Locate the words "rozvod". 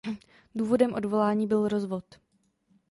1.67-2.05